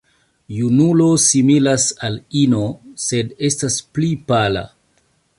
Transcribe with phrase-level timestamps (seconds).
[0.59, 2.63] Junulo similas al ino,
[3.07, 4.65] sed estas pli pala.